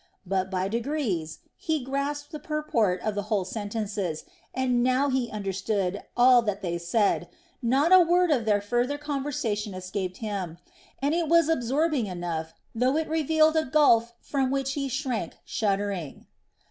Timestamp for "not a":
7.61-7.99